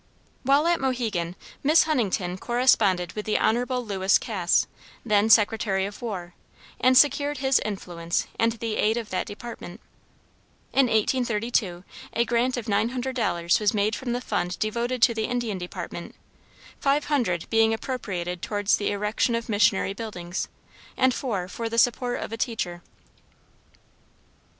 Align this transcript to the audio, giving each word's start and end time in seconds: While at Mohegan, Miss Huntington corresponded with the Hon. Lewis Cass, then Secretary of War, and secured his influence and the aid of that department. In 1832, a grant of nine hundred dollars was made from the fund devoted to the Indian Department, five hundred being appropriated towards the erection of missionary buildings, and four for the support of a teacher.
While 0.41 0.65
at 0.65 0.81
Mohegan, 0.81 1.35
Miss 1.61 1.83
Huntington 1.83 2.39
corresponded 2.39 3.13
with 3.13 3.27
the 3.27 3.37
Hon. 3.37 3.65
Lewis 3.83 4.17
Cass, 4.17 4.65
then 5.05 5.29
Secretary 5.29 5.85
of 5.85 6.01
War, 6.01 6.33
and 6.79 6.97
secured 6.97 7.37
his 7.37 7.59
influence 7.63 8.25
and 8.39 8.53
the 8.53 8.77
aid 8.77 8.97
of 8.97 9.11
that 9.11 9.27
department. 9.27 9.79
In 10.73 10.87
1832, 10.87 11.83
a 12.13 12.25
grant 12.25 12.57
of 12.57 12.67
nine 12.67 12.89
hundred 12.89 13.15
dollars 13.15 13.59
was 13.59 13.75
made 13.75 13.95
from 13.95 14.13
the 14.13 14.21
fund 14.21 14.57
devoted 14.57 15.03
to 15.03 15.13
the 15.13 15.25
Indian 15.25 15.59
Department, 15.59 16.15
five 16.79 17.05
hundred 17.05 17.47
being 17.51 17.71
appropriated 17.71 18.41
towards 18.41 18.77
the 18.77 18.89
erection 18.89 19.35
of 19.35 19.49
missionary 19.49 19.93
buildings, 19.93 20.47
and 20.97 21.13
four 21.13 21.47
for 21.47 21.69
the 21.69 21.77
support 21.77 22.19
of 22.19 22.31
a 22.31 22.37
teacher. 22.37 22.81